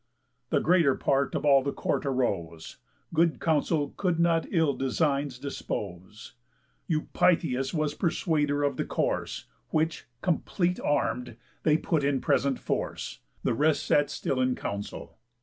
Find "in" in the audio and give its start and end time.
12.03-12.19, 14.41-14.55